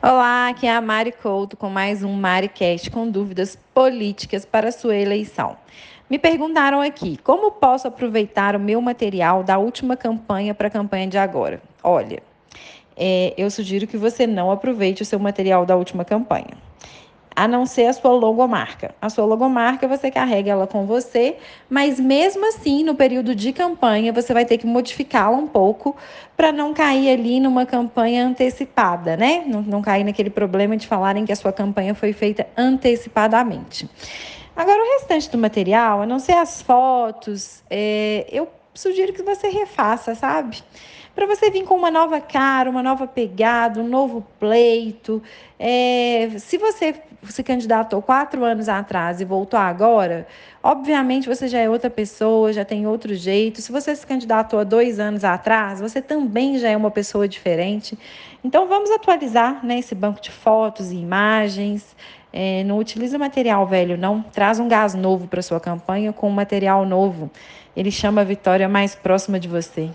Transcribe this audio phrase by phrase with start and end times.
[0.00, 4.94] Olá, aqui é a Mari Couto com mais um MariCast com dúvidas políticas para sua
[4.94, 5.56] eleição.
[6.08, 11.08] Me perguntaram aqui, como posso aproveitar o meu material da última campanha para a campanha
[11.08, 11.60] de agora?
[11.82, 12.22] Olha,
[12.96, 16.67] é, eu sugiro que você não aproveite o seu material da última campanha
[17.38, 18.92] a não ser a sua logomarca.
[19.00, 21.36] A sua logomarca você carrega ela com você,
[21.70, 25.96] mas mesmo assim, no período de campanha, você vai ter que modificá-la um pouco
[26.36, 29.44] para não cair ali numa campanha antecipada, né?
[29.46, 33.88] Não, não cair naquele problema de falarem que a sua campanha foi feita antecipadamente.
[34.56, 39.48] Agora, o restante do material, a não ser as fotos, é, eu sugiro que você
[39.48, 40.62] refaça, sabe?
[41.14, 45.20] Para você vir com uma nova cara, uma nova pegada, um novo pleito.
[45.58, 50.28] É, se você se candidatou quatro anos atrás e voltou agora,
[50.62, 53.60] obviamente você já é outra pessoa, já tem outro jeito.
[53.60, 57.98] Se você se candidatou há dois anos atrás, você também já é uma pessoa diferente.
[58.44, 61.96] Então vamos atualizar né, esse banco de fotos e imagens.
[62.40, 64.22] É, não utiliza material velho, não.
[64.22, 67.28] Traz um gás novo para sua campanha com um material novo.
[67.76, 69.90] Ele chama a vitória mais próxima de você.